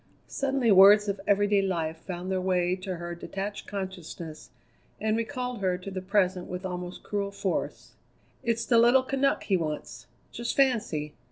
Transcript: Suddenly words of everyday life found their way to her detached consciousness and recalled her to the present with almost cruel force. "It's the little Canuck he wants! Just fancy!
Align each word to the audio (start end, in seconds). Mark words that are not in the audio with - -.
Suddenly 0.25 0.71
words 0.71 1.07
of 1.07 1.21
everyday 1.27 1.61
life 1.61 1.97
found 1.99 2.31
their 2.31 2.41
way 2.41 2.75
to 2.75 2.95
her 2.95 3.13
detached 3.13 3.67
consciousness 3.67 4.49
and 4.99 5.15
recalled 5.15 5.59
her 5.61 5.77
to 5.77 5.91
the 5.91 6.01
present 6.01 6.47
with 6.47 6.65
almost 6.65 7.03
cruel 7.03 7.29
force. 7.29 7.91
"It's 8.43 8.65
the 8.65 8.79
little 8.79 9.03
Canuck 9.03 9.43
he 9.43 9.57
wants! 9.57 10.07
Just 10.31 10.55
fancy! 10.57 11.13